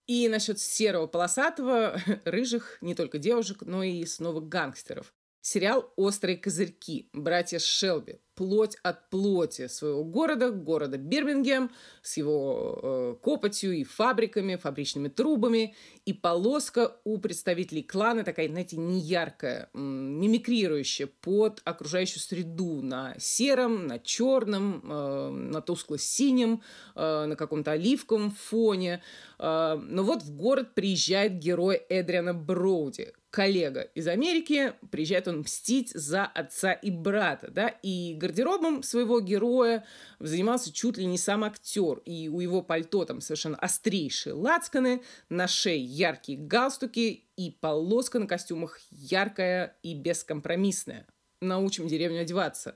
И 0.08 0.27
насчет 0.30 0.60
серого 0.60 1.06
полосатого, 1.06 2.00
рыжих 2.25 2.77
не 2.82 2.96
только 2.96 3.20
девушек, 3.20 3.62
но 3.62 3.84
и 3.84 4.04
снова 4.06 4.39
гангстеров. 4.39 5.13
Сериал 5.50 5.94
«Острые 5.96 6.36
козырьки», 6.36 7.10
братья 7.13 7.58
Шелби 7.58 8.20
плоть 8.38 8.77
от 8.84 9.10
плоти 9.10 9.68
своего 9.68 10.04
города, 10.04 10.51
города 10.51 10.98
Бирмингем, 10.98 11.72
с 12.04 12.18
его 12.18 12.80
э, 12.82 13.16
копотью 13.22 13.74
и 13.74 13.84
фабриками, 13.84 14.56
фабричными 14.56 15.10
трубами. 15.10 15.75
И 16.06 16.13
полоска 16.13 16.96
у 17.04 17.18
представителей 17.18 17.82
клана 17.82 18.24
такая, 18.24 18.48
знаете, 18.48 18.77
неяркая, 18.77 19.70
мимикрирующая 19.74 21.08
под 21.08 21.62
окружающую 21.66 22.20
среду 22.20 22.82
на 22.84 23.16
сером, 23.18 23.88
на 23.88 23.98
черном, 23.98 24.84
э, 24.84 25.30
на 25.32 25.62
тускло-синем, 25.62 26.62
э, 26.96 27.25
на 27.25 27.36
каком-то 27.36 27.72
оливковом 27.72 28.32
фоне. 28.32 29.01
Э, 29.39 29.80
но 29.82 30.04
вот 30.04 30.22
в 30.22 30.36
город 30.36 30.75
приезжает 30.75 31.39
герой 31.39 31.82
Эдриана 31.89 32.36
Броуди, 32.36 33.13
коллега 33.29 33.81
из 33.81 34.07
Америки, 34.07 34.74
приезжает 34.89 35.27
он 35.27 35.39
мстить 35.39 35.91
за 35.91 36.25
отца 36.25 36.74
и 36.74 36.89
брата, 36.89 37.50
да, 37.51 37.67
и 37.67 38.15
гардеробом 38.15 38.84
своего 38.84 39.19
героя 39.19 39.86
занимался 40.19 40.72
чуть 40.72 40.98
ли 40.98 41.05
не 41.05 41.17
сам 41.17 41.43
актер. 41.43 42.00
И 42.05 42.29
у 42.29 42.39
его 42.39 42.62
пальто 42.62 43.05
там 43.05 43.22
совершенно 43.22 43.57
острейшие 43.57 44.34
лацканы, 44.34 45.03
на 45.29 45.48
шее 45.48 45.84
яркие 45.84 46.38
галстуки 46.38 47.25
и 47.36 47.51
полоска 47.51 48.19
на 48.19 48.27
костюмах 48.27 48.79
яркая 48.91 49.77
и 49.84 49.93
бескомпромиссная 49.93 51.05
научим 51.41 51.88
деревню 51.88 52.22
одеваться. 52.22 52.75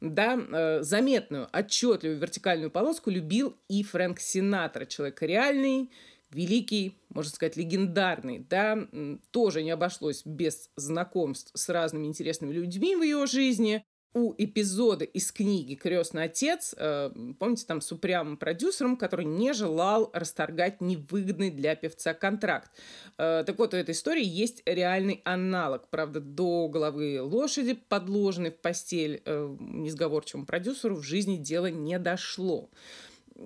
Да, 0.00 0.38
э, 0.38 0.82
заметную, 0.82 1.48
отчетливую 1.52 2.18
вертикальную 2.18 2.70
полоску 2.70 3.10
любил 3.10 3.56
и 3.68 3.82
Фрэнк 3.82 4.20
Синатра, 4.20 4.84
человек 4.84 5.22
реальный, 5.22 5.90
великий, 6.34 6.98
можно 7.08 7.30
сказать, 7.30 7.56
легендарный, 7.56 8.38
да, 8.40 8.86
тоже 9.30 9.62
не 9.62 9.70
обошлось 9.70 10.22
без 10.24 10.70
знакомств 10.76 11.50
с 11.54 11.68
разными 11.68 12.06
интересными 12.06 12.52
людьми 12.52 12.96
в 12.96 13.02
ее 13.02 13.26
жизни 13.26 13.84
у 14.14 14.32
эпизода 14.38 15.04
из 15.04 15.32
книги 15.32 15.74
«Крестный 15.74 16.24
отец», 16.24 16.72
э, 16.78 17.10
помните, 17.38 17.64
там 17.66 17.80
с 17.80 17.90
упрямым 17.90 18.36
продюсером, 18.36 18.96
который 18.96 19.24
не 19.24 19.52
желал 19.52 20.10
расторгать 20.12 20.80
невыгодный 20.80 21.50
для 21.50 21.74
певца 21.74 22.14
контракт. 22.14 22.70
Э, 23.18 23.42
так 23.44 23.58
вот, 23.58 23.74
у 23.74 23.76
этой 23.76 23.90
истории 23.90 24.24
есть 24.24 24.62
реальный 24.66 25.20
аналог. 25.24 25.88
Правда, 25.88 26.20
до 26.20 26.68
головы 26.68 27.20
лошади, 27.20 27.74
подложенной 27.74 28.52
в 28.52 28.58
постель 28.58 29.20
э, 29.24 29.56
несговорчивому 29.58 30.46
продюсеру, 30.46 30.94
в 30.94 31.02
жизни 31.02 31.36
дело 31.36 31.66
не 31.66 31.98
дошло. 31.98 32.70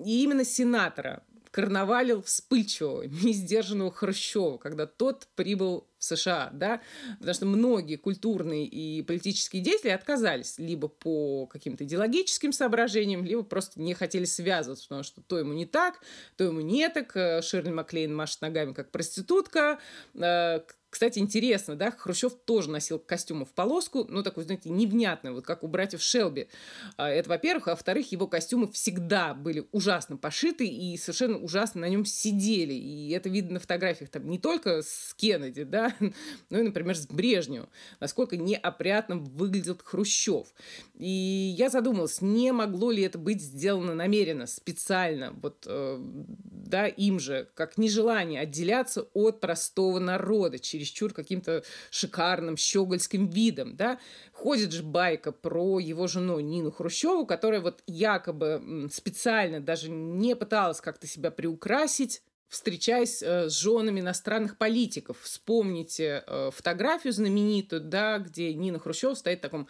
И 0.04 0.23
именно 0.23 0.45
сенатора 0.45 1.23
карнавалил 1.59 2.23
вспыльчивого, 2.23 3.03
несдержанного 3.25 3.91
Хрущева, 3.91 4.59
когда 4.59 4.87
тот 4.87 5.27
прибыл 5.35 5.88
в 5.99 6.05
США, 6.05 6.50
да, 6.53 6.81
потому 7.19 7.35
что 7.35 7.47
многие 7.47 7.97
культурные 7.97 8.65
и 8.65 9.03
политические 9.03 9.61
деятели 9.61 9.91
отказались 9.91 10.57
либо 10.59 10.87
по 10.87 11.47
каким-то 11.47 11.83
идеологическим 11.83 12.53
соображениям, 12.53 13.25
либо 13.25 13.43
просто 13.43 13.81
не 13.81 13.95
хотели 13.95 14.25
связываться, 14.25 14.85
потому 14.85 15.03
что 15.03 15.21
то 15.21 15.37
ему 15.37 15.53
не 15.53 15.67
так, 15.67 16.00
то 16.37 16.45
ему 16.45 16.61
не 16.61 16.88
так, 16.88 17.17
э, 17.17 17.43
Ширли 17.43 17.71
Маклейн 17.71 18.15
машет 18.15 18.41
ногами 18.41 18.73
как 18.73 18.93
проститутка, 18.93 19.81
э, 20.15 20.61
кстати, 20.90 21.18
интересно, 21.18 21.76
да, 21.76 21.90
Хрущев 21.90 22.35
тоже 22.45 22.71
носил 22.71 22.99
костюмы 22.99 23.45
в 23.45 23.52
полоску, 23.52 24.07
ну, 24.09 24.23
такой, 24.23 24.45
знаете, 24.45 24.71
невнятный, 24.71 25.33
вот 25.33 25.45
как 25.45 25.62
у 25.62 25.68
братьев 25.68 26.02
Шелби. 26.02 26.49
А, 26.97 27.11
это, 27.11 27.28
во-первых. 27.28 27.68
А 27.68 27.71
во-вторых, 27.73 28.11
его 28.11 28.26
костюмы 28.26 28.71
всегда 28.73 29.35
были 29.35 29.66
ужасно 29.73 30.16
пошиты 30.16 30.66
и 30.66 30.97
совершенно 30.97 31.38
ужасно 31.38 31.83
на 31.83 31.88
нем 31.88 32.04
сидели. 32.04 32.73
И 32.73 33.11
это 33.11 33.28
видно 33.28 33.54
на 33.54 33.61
фотографиях 33.61 34.11
там 34.11 34.28
не 34.28 34.38
только 34.38 34.83
с 34.83 35.14
Кеннеди, 35.14 35.64
да, 35.64 35.95
но 36.50 36.59
и, 36.59 36.62
например, 36.62 36.97
с 36.97 37.07
Брежневым. 37.07 37.68
Насколько 38.00 38.37
неопрятно 38.37 39.16
выглядел 39.16 39.78
Хрущев. 39.83 40.47
И 40.95 41.54
я 41.57 41.68
задумалась, 41.68 42.23
не 42.23 42.52
могло 42.52 42.90
ли 42.90 43.02
это 43.02 43.18
быть 43.18 43.42
сделано 43.42 43.95
намеренно, 43.95 44.47
специально, 44.47 45.33
вот, 45.42 45.64
э, 45.66 45.99
да, 46.69 46.87
им 46.87 47.19
же, 47.19 47.49
как 47.55 47.79
нежелание 47.79 48.41
отделяться 48.41 49.09
от 49.15 49.41
простого 49.41 49.99
народа, 49.99 50.59
чересчур 50.59 51.13
каким-то 51.13 51.65
шикарным 51.91 52.57
щегольским 52.57 53.29
видом, 53.29 53.77
да. 53.77 53.99
Ходит 54.33 54.73
же 54.73 54.83
байка 54.83 55.33
про 55.33 55.79
его 55.79 56.07
жену 56.07 56.41
Нину 56.41 56.71
Хрущеву, 56.71 57.27
которая 57.27 57.61
вот 57.61 57.83
якобы 57.87 58.89
специально 58.93 59.61
даже 59.61 59.91
не 59.91 60.37
пыталась 60.37 60.81
как-то 60.81 61.07
себя 61.07 61.31
приукрасить, 61.31 62.23
встречаясь 62.49 63.23
э, 63.23 63.49
с 63.49 63.59
женами 63.59 64.00
иностранных 64.00 64.57
политиков. 64.57 65.19
Вспомните 65.21 66.25
э, 66.26 66.50
фотографию 66.52 67.12
знаменитую, 67.12 67.83
да, 67.83 68.19
где 68.19 68.55
Нина 68.55 68.78
Хрущева 68.78 69.14
стоит 69.14 69.38
в 69.38 69.43
таком 69.43 69.69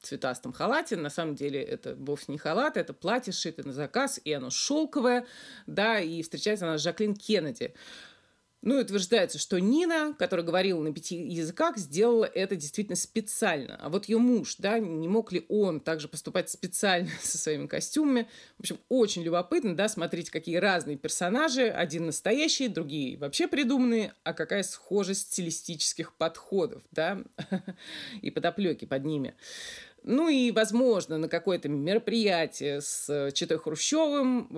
цветастом 0.00 0.52
халате. 0.52 0.96
На 0.96 1.10
самом 1.10 1.34
деле 1.34 1.60
это 1.60 1.96
вовсе 1.96 2.26
не 2.28 2.38
халат, 2.38 2.76
это 2.76 2.92
платье 2.92 3.32
сшитое 3.32 3.66
на 3.66 3.72
заказ, 3.72 4.20
и 4.24 4.32
оно 4.32 4.50
шелковое, 4.50 5.26
да, 5.66 5.98
и 5.98 6.22
встречается 6.22 6.66
она 6.66 6.78
с 6.78 6.82
Жаклин 6.82 7.16
Кеннеди. 7.16 7.74
Ну 8.64 8.78
и 8.78 8.82
утверждается, 8.82 9.38
что 9.38 9.58
Нина, 9.58 10.14
которая 10.18 10.44
говорила 10.44 10.80
на 10.80 10.90
пяти 10.90 11.16
языках, 11.16 11.76
сделала 11.76 12.24
это 12.24 12.56
действительно 12.56 12.96
специально. 12.96 13.76
А 13.76 13.90
вот 13.90 14.06
ее 14.06 14.16
муж, 14.16 14.56
да, 14.58 14.78
не 14.78 15.06
мог 15.06 15.32
ли 15.32 15.44
он 15.50 15.80
также 15.80 16.08
поступать 16.08 16.48
специально 16.48 17.10
со 17.20 17.36
своими 17.36 17.66
костюмами? 17.66 18.26
В 18.56 18.60
общем, 18.60 18.78
очень 18.88 19.22
любопытно, 19.22 19.76
да, 19.76 19.86
смотреть, 19.86 20.30
какие 20.30 20.56
разные 20.56 20.96
персонажи. 20.96 21.68
Один 21.68 22.06
настоящий, 22.06 22.68
другие 22.68 23.18
вообще 23.18 23.48
придуманные, 23.48 24.14
а 24.22 24.32
какая 24.32 24.62
схожесть 24.62 25.32
стилистических 25.32 26.14
подходов, 26.14 26.82
да, 26.90 27.22
и 28.22 28.30
подоплеки 28.30 28.86
под 28.86 29.04
ними. 29.04 29.34
Ну 30.04 30.30
и, 30.30 30.50
возможно, 30.50 31.18
на 31.18 31.28
какое-то 31.28 31.68
мероприятие 31.68 32.80
с 32.80 33.30
Читой 33.34 33.58
Хрущевым 33.58 34.48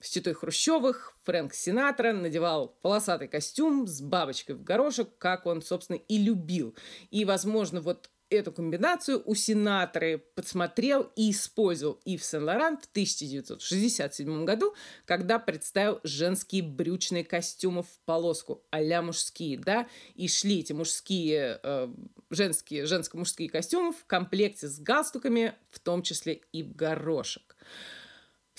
с 0.00 0.08
Читой 0.08 0.34
Хрущевых 0.34 1.14
Фрэнк 1.24 1.52
Синатра 1.54 2.12
надевал 2.12 2.68
полосатый 2.82 3.28
костюм 3.28 3.86
с 3.86 4.00
бабочкой 4.00 4.56
в 4.56 4.62
горошек, 4.62 5.08
как 5.18 5.46
он, 5.46 5.62
собственно, 5.62 5.96
и 5.96 6.18
любил. 6.18 6.74
И, 7.10 7.24
возможно, 7.24 7.80
вот 7.80 8.10
эту 8.30 8.52
комбинацию 8.52 9.22
у 9.26 9.34
Синатры 9.34 10.18
подсмотрел 10.34 11.10
и 11.16 11.32
использовал 11.32 12.00
Ив 12.04 12.24
Сен-Лоран 12.24 12.78
в 12.78 12.86
1967 12.86 14.44
году, 14.44 14.74
когда 15.04 15.38
представил 15.38 16.00
женские 16.04 16.62
брючные 16.62 17.24
костюмы 17.24 17.82
в 17.82 17.98
полоску, 18.06 18.64
а 18.70 19.02
мужские, 19.02 19.58
да, 19.58 19.88
и 20.14 20.28
шли 20.28 20.60
эти 20.60 20.72
мужские, 20.72 21.60
э, 21.62 21.88
женские, 22.30 22.86
женско-мужские 22.86 23.50
костюмы 23.50 23.92
в 23.92 24.06
комплекте 24.06 24.68
с 24.68 24.78
галстуками, 24.78 25.54
в 25.70 25.80
том 25.80 26.02
числе 26.02 26.40
и 26.52 26.62
в 26.62 26.74
горошек. 26.74 27.56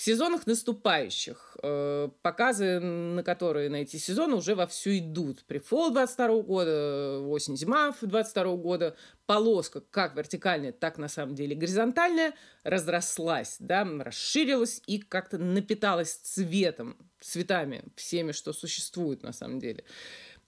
Сезонах 0.04 0.48
наступающих, 0.48 1.56
э, 1.62 2.08
показы, 2.22 2.80
на 2.80 3.22
которые 3.22 3.70
на 3.70 3.76
эти 3.76 3.98
сезоны 3.98 4.34
уже 4.34 4.56
вовсю 4.56 4.98
идут. 4.98 5.44
Прифол 5.44 5.92
22 5.92 6.42
года, 6.42 7.20
осень-зима 7.20 7.94
22 8.00 8.56
года. 8.56 8.96
Полоска, 9.26 9.80
как 9.80 10.16
вертикальная, 10.16 10.72
так 10.72 10.98
на 10.98 11.06
самом 11.06 11.36
деле 11.36 11.54
горизонтальная, 11.54 12.34
разрослась, 12.64 13.58
да, 13.60 13.84
расширилась 13.84 14.82
и 14.88 14.98
как-то 14.98 15.38
напиталась 15.38 16.14
цветом, 16.14 16.96
цветами, 17.20 17.84
всеми, 17.94 18.32
что 18.32 18.52
существует 18.52 19.22
на 19.22 19.32
самом 19.32 19.60
деле. 19.60 19.84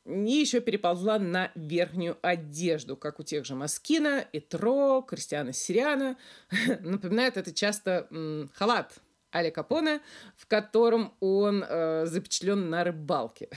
И 0.05 0.33
еще 0.33 0.59
переползла 0.63 1.21
на 1.21 1.53
верхнюю 1.55 2.19
одежду, 2.23 2.97
как 2.97 3.21
у 3.21 3.23
тех 3.23 3.45
же 3.45 3.55
Маскина, 3.55 4.27
Этро, 4.33 5.01
Кристиана 5.03 5.53
Сириана. 5.53 6.17
Напоминает 6.81 7.37
это 7.37 7.53
часто 7.53 8.09
халат 8.55 9.01
Али 9.35 9.51
Капоне, 9.51 10.01
в 10.37 10.47
котором 10.47 11.15
он 11.21 11.65
э, 11.69 12.07
запечатлен 12.07 12.71
на 12.71 12.85
рыбалке. 12.85 13.49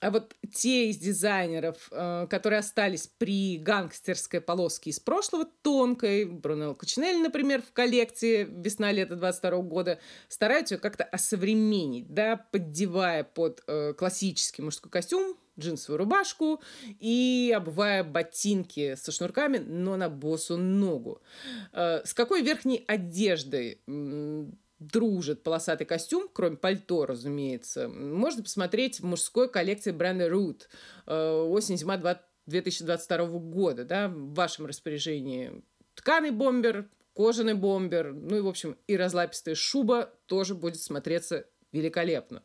А 0.00 0.10
вот 0.10 0.34
те 0.52 0.90
из 0.90 0.98
дизайнеров, 0.98 1.88
э, 1.90 2.26
которые 2.28 2.58
остались 2.58 3.06
при 3.06 3.56
гангстерской 3.56 4.42
полоске 4.42 4.90
из 4.90 5.00
прошлого, 5.00 5.46
тонкой, 5.62 6.26
Брунелло 6.26 6.74
Кучинелли, 6.74 7.22
например, 7.22 7.62
в 7.62 7.72
коллекции 7.72 8.44
весна-лето 8.44 9.16
22 9.16 9.62
года, 9.62 9.98
стараются 10.28 10.74
ее 10.74 10.80
как-то 10.80 11.04
осовременить, 11.04 12.12
да, 12.12 12.36
поддевая 12.36 13.24
под 13.24 13.62
э, 13.66 13.94
классический 13.94 14.60
мужской 14.60 14.90
костюм, 14.90 15.38
джинсовую 15.58 15.98
рубашку 15.98 16.60
и 17.00 17.52
обувая 17.56 18.04
ботинки 18.04 18.94
со 18.96 19.12
шнурками, 19.12 19.58
но 19.58 19.96
на 19.96 20.08
босу 20.08 20.56
ногу. 20.56 21.22
Э, 21.72 22.02
с 22.04 22.14
какой 22.14 22.42
верхней 22.42 22.84
одеждой 22.86 23.80
дружит 24.78 25.42
полосатый 25.42 25.86
костюм, 25.86 26.28
кроме 26.32 26.56
пальто, 26.56 27.06
разумеется, 27.06 27.88
можно 27.88 28.42
посмотреть 28.42 29.00
в 29.00 29.04
мужской 29.04 29.48
коллекции 29.48 29.92
бренда 29.92 30.28
Root 30.28 30.62
э, 31.06 31.30
осень-зима 31.48 32.20
2022 32.46 33.26
года, 33.38 33.84
да, 33.84 34.08
в 34.08 34.34
вашем 34.34 34.66
распоряжении 34.66 35.62
тканый 35.94 36.30
бомбер, 36.30 36.88
кожаный 37.14 37.54
бомбер, 37.54 38.12
ну 38.12 38.36
и, 38.36 38.40
в 38.40 38.48
общем, 38.48 38.76
и 38.86 38.96
разлапистая 38.96 39.54
шуба 39.54 40.10
тоже 40.26 40.54
будет 40.54 40.80
смотреться 40.80 41.46
великолепно. 41.72 42.42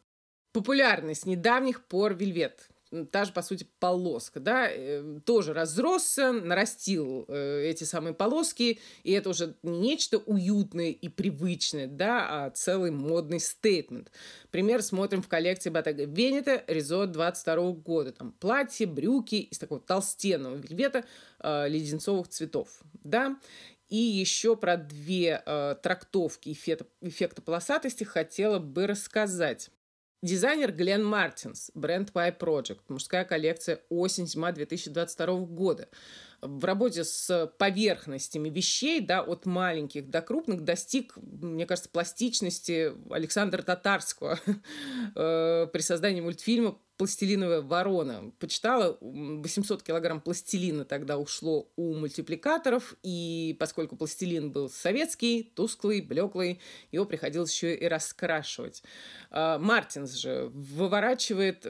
Популярность 0.51 1.25
недавних 1.25 1.85
пор 1.85 2.15
вельвет 2.15 2.69
та 3.11 3.25
же, 3.25 3.31
по 3.31 3.41
сути, 3.41 3.67
полоска, 3.79 4.39
да, 4.39 4.67
э, 4.69 5.19
тоже 5.25 5.53
разросся, 5.53 6.31
нарастил 6.31 7.25
э, 7.27 7.65
эти 7.65 7.83
самые 7.83 8.13
полоски, 8.13 8.79
и 9.03 9.11
это 9.11 9.29
уже 9.29 9.55
не 9.63 9.89
нечто 9.89 10.17
уютное 10.19 10.91
и 10.91 11.07
привычное, 11.07 11.87
да, 11.87 12.45
а 12.45 12.49
целый 12.51 12.91
модный 12.91 13.39
стейтмент. 13.39 14.11
Пример 14.51 14.83
смотрим 14.83 15.21
в 15.21 15.27
коллекции 15.27 15.71
Bottega 15.71 16.05
Veneta 16.05 16.63
Резот 16.67 17.11
22 17.11 17.71
года. 17.71 18.11
Там 18.11 18.31
платье, 18.33 18.85
брюки 18.85 19.35
из 19.35 19.57
такого 19.57 19.79
толстенного 19.79 20.55
вельвета 20.55 21.05
э, 21.39 21.67
леденцовых 21.67 22.27
цветов, 22.27 22.81
да. 23.03 23.39
И 23.87 23.97
еще 23.97 24.55
про 24.55 24.77
две 24.77 25.41
трактовки 25.81 26.53
эффекта 26.53 27.41
полосатости 27.41 28.03
хотела 28.03 28.59
бы 28.59 28.85
рассказать. 28.85 29.71
Дизайнер 30.21 30.73
Глен 30.73 31.05
Мартинс, 31.05 31.71
бренд 31.73 32.11
Y 32.13 32.37
Project, 32.37 32.81
мужская 32.89 33.23
коллекция 33.23 33.81
осень-зима 33.87 34.51
2022 34.51 35.39
года. 35.45 35.87
В 36.41 36.65
работе 36.65 37.05
с 37.05 37.49
поверхностями 37.57 38.49
вещей, 38.49 38.99
да, 38.99 39.21
от 39.21 39.45
маленьких 39.45 40.09
до 40.09 40.21
крупных, 40.21 40.65
достиг, 40.65 41.15
мне 41.15 41.65
кажется, 41.65 41.89
пластичности 41.89 42.93
Александра 43.09 43.61
Татарского 43.61 44.39
э, 45.15 45.67
при 45.71 45.81
создании 45.81 46.19
мультфильма 46.19 46.77
пластилиновая 46.99 47.61
ворона. 47.61 48.33
Почитала, 48.39 48.97
800 48.99 49.81
килограмм 49.83 50.19
пластилина 50.19 50.83
тогда 50.83 51.17
ушло 51.17 51.71
у 51.77 51.95
мультипликаторов, 51.95 52.93
и 53.03 53.55
поскольку 53.57 53.95
пластилин 53.95 54.51
был 54.51 54.69
советский, 54.69 55.53
тусклый, 55.55 56.01
блеклый, 56.01 56.59
его 56.91 57.05
приходилось 57.05 57.53
еще 57.53 57.73
и 57.73 57.87
раскрашивать. 57.87 58.83
А, 59.31 59.57
Мартинс 59.59 60.11
же 60.11 60.51
выворачивает 60.53 61.65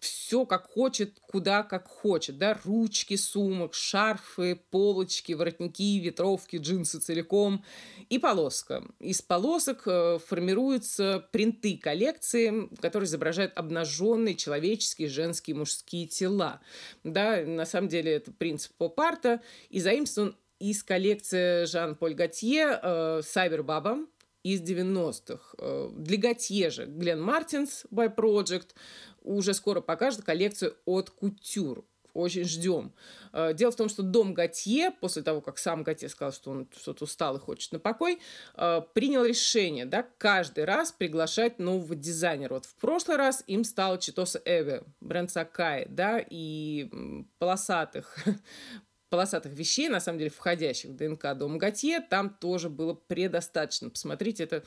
все 0.00 0.44
как 0.44 0.66
хочет, 0.70 1.18
куда 1.18 1.62
как 1.62 1.88
хочет, 1.88 2.36
да, 2.36 2.60
ручки 2.64 3.16
сумок, 3.16 3.72
шарфы, 3.72 4.60
полочки, 4.70 5.32
воротники, 5.32 5.98
ветровки, 5.98 6.56
джинсы 6.56 7.00
целиком 7.00 7.64
и 8.10 8.18
полоска. 8.18 8.84
Из 9.00 9.22
полосок 9.22 9.84
э, 9.86 10.18
формируются 10.26 11.26
принты 11.32 11.78
коллекции, 11.78 12.68
которые 12.82 13.06
изображают 13.06 13.52
обнаженный 13.56 14.34
человек 14.34 14.57
человеческие, 14.58 15.08
женские, 15.08 15.56
мужские 15.56 16.06
тела. 16.06 16.60
Да, 17.04 17.42
на 17.44 17.64
самом 17.64 17.88
деле 17.88 18.12
это 18.12 18.32
принцип 18.32 18.72
поп-арта, 18.76 19.40
и 19.70 19.80
заимствован 19.80 20.36
из 20.58 20.82
коллекции 20.82 21.64
Жан-Поль 21.64 22.14
Готье 22.14 22.78
э, 22.82 23.22
«Сайбербаба», 23.24 23.98
из 24.44 24.62
90-х. 24.62 25.54
Э, 25.58 25.90
для 25.92 26.16
Готье 26.16 26.70
же 26.70 26.86
Глен 26.86 27.20
Мартинс 27.20 27.84
by 27.90 28.14
Project 28.14 28.68
уже 29.22 29.52
скоро 29.52 29.80
покажет 29.80 30.22
коллекцию 30.22 30.76
от 30.86 31.10
Кутюр 31.10 31.84
очень 32.18 32.44
ждем. 32.44 32.92
Э, 33.32 33.54
дело 33.54 33.70
в 33.70 33.76
том, 33.76 33.88
что 33.88 34.02
дом 34.02 34.34
Готье, 34.34 34.90
после 34.90 35.22
того, 35.22 35.40
как 35.40 35.58
сам 35.58 35.82
Готье 35.82 36.08
сказал, 36.08 36.32
что 36.32 36.50
он 36.50 36.68
что-то 36.76 37.04
устал 37.04 37.36
и 37.36 37.40
хочет 37.40 37.72
на 37.72 37.78
покой, 37.78 38.20
э, 38.56 38.82
принял 38.92 39.24
решение 39.24 39.86
да, 39.86 40.06
каждый 40.18 40.64
раз 40.64 40.92
приглашать 40.92 41.58
нового 41.58 41.94
дизайнера. 41.94 42.54
Вот 42.54 42.66
в 42.66 42.74
прошлый 42.74 43.16
раз 43.16 43.44
им 43.46 43.64
стал 43.64 43.98
Читоса 43.98 44.42
Эве, 44.44 44.82
бренд 45.00 45.30
Сакай, 45.30 45.86
да, 45.88 46.18
и 46.18 46.90
полосатых 47.38 48.18
полосатых 49.10 49.52
вещей, 49.52 49.88
на 49.88 50.00
самом 50.00 50.18
деле 50.18 50.30
входящих 50.30 50.90
в 50.90 50.96
ДНК 50.96 51.34
Дом 51.34 51.58
Готье, 51.58 52.00
там 52.00 52.30
тоже 52.30 52.68
было 52.68 52.94
предостаточно. 52.94 53.90
Посмотрите, 53.90 54.44
это 54.44 54.64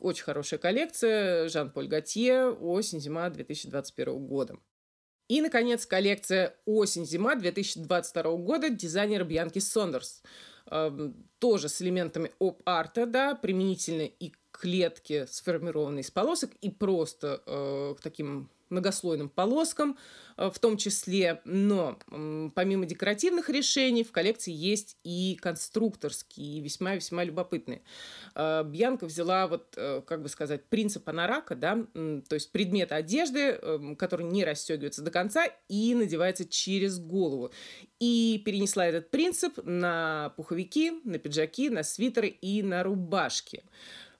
очень 0.00 0.24
хорошая 0.24 0.58
коллекция. 0.58 1.48
Жан-Поль 1.48 1.88
Готье, 1.88 2.50
осень-зима 2.50 3.30
2021 3.30 4.26
года. 4.26 4.56
И, 5.28 5.42
наконец, 5.42 5.84
коллекция 5.84 6.56
«Осень-зима» 6.64 7.34
2022 7.36 8.22
года 8.36 8.70
дизайнера 8.70 9.24
Бьянки 9.24 9.58
Сондерс. 9.58 10.22
Эм, 10.70 11.14
тоже 11.38 11.68
с 11.68 11.80
элементами 11.80 12.32
оп-арта, 12.38 13.06
да, 13.06 13.34
применительно 13.34 14.02
и 14.02 14.30
к 14.30 14.38
клетке, 14.50 15.26
сформированной 15.26 16.02
из 16.02 16.10
полосок, 16.10 16.50
и 16.60 16.70
просто 16.70 17.42
э, 17.46 17.94
к 17.98 18.02
таким 18.02 18.50
многослойным 18.70 19.28
полоскам 19.28 19.96
э, 20.36 20.50
в 20.50 20.58
том 20.58 20.76
числе. 20.76 21.40
Но 21.44 21.98
помимо 22.54 22.86
декоративных 22.86 23.48
решений 23.48 24.04
в 24.04 24.12
коллекции 24.12 24.52
есть 24.52 24.96
и 25.04 25.36
конструкторские, 25.40 26.60
весьма-весьма 26.60 27.24
любопытные. 27.24 27.82
Э, 28.34 28.62
Бьянка 28.64 29.06
взяла, 29.06 29.46
вот, 29.46 29.74
э, 29.76 30.02
как 30.06 30.22
бы 30.22 30.28
сказать, 30.28 30.64
принцип 30.66 31.08
анарака, 31.08 31.54
да, 31.54 31.86
то 31.94 32.34
есть 32.34 32.52
предмет 32.52 32.92
одежды, 32.92 33.58
который 33.98 34.26
не 34.26 34.44
расстегивается 34.44 35.02
до 35.02 35.10
конца 35.10 35.46
и 35.68 35.94
надевается 35.94 36.46
через 36.46 36.98
голову. 36.98 37.52
И 38.00 38.42
перенесла 38.44 38.86
этот 38.86 39.10
принцип 39.10 39.58
на 39.64 40.32
пуховики, 40.36 41.00
на 41.04 41.18
пиджаки, 41.18 41.70
на 41.70 41.82
свитеры 41.82 42.28
и 42.28 42.62
на 42.62 42.82
рубашки 42.82 43.62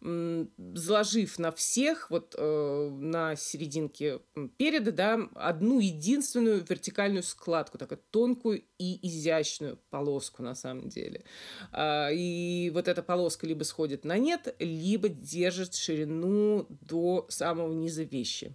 заложив 0.00 1.38
на 1.38 1.50
всех, 1.50 2.10
вот 2.10 2.34
э, 2.38 2.88
на 2.90 3.34
серединке 3.34 4.20
переда, 4.56 4.92
да, 4.92 5.28
одну 5.34 5.80
единственную 5.80 6.64
вертикальную 6.64 7.24
складку, 7.24 7.78
такую 7.78 8.00
тонкую 8.10 8.64
и 8.78 9.06
изящную 9.08 9.78
полоску 9.90 10.42
на 10.42 10.54
самом 10.54 10.88
деле. 10.88 11.24
А, 11.72 12.10
и 12.12 12.70
вот 12.70 12.86
эта 12.86 13.02
полоска 13.02 13.46
либо 13.46 13.64
сходит 13.64 14.04
на 14.04 14.18
нет, 14.18 14.54
либо 14.60 15.08
держит 15.08 15.74
ширину 15.74 16.66
до 16.68 17.26
самого 17.28 17.72
низа 17.72 18.04
вещи. 18.04 18.54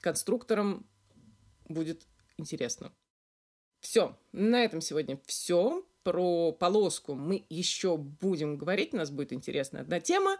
Конструкторам 0.00 0.86
будет 1.68 2.06
интересно. 2.38 2.92
Все, 3.80 4.16
на 4.30 4.62
этом 4.62 4.80
сегодня 4.80 5.20
все 5.26 5.84
про 6.02 6.52
полоску 6.52 7.14
мы 7.14 7.44
еще 7.48 7.96
будем 7.96 8.56
говорить, 8.56 8.94
у 8.94 8.96
нас 8.96 9.10
будет 9.10 9.32
интересная 9.32 9.82
одна 9.82 10.00
тема. 10.00 10.38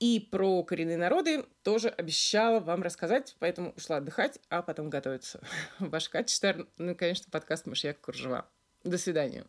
И 0.00 0.18
про 0.18 0.64
коренные 0.64 0.96
народы 0.96 1.44
тоже 1.62 1.88
обещала 1.88 2.58
вам 2.58 2.82
рассказать, 2.82 3.36
поэтому 3.38 3.72
ушла 3.76 3.98
отдыхать, 3.98 4.40
а 4.48 4.60
потом 4.60 4.90
готовиться. 4.90 5.40
Ваш 5.78 6.08
Катя 6.08 6.34
Штерн, 6.34 6.68
ну 6.76 6.96
конечно, 6.96 7.30
подкаст 7.30 7.66
«Мышьяк 7.66 8.00
Кружева». 8.00 8.48
До 8.82 8.98
свидания. 8.98 9.46